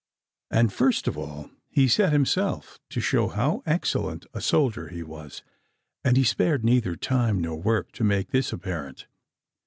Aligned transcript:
And 0.49 0.73
first 0.73 1.07
of 1.07 1.15
all 1.15 1.51
he 1.69 1.87
set 1.87 2.11
himself 2.11 2.79
to 2.89 2.99
show 2.99 3.27
how 3.27 3.61
excellent 3.67 4.25
a 4.33 4.41
soldier 4.41 4.87
he 4.87 5.03
was, 5.03 5.43
and 6.03 6.17
he 6.17 6.23
spared 6.23 6.65
neither 6.65 6.95
time 6.95 7.39
nor 7.39 7.61
work 7.61 7.91
to 7.91 8.03
make 8.03 8.31
this 8.31 8.51
apparent. 8.51 9.05